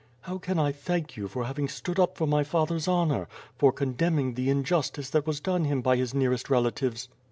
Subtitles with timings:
[0.21, 3.27] "How can I thank you for having stood up for my father's honor—
[3.59, 7.07] for condemning the injustice that was done him by his nearest relatives."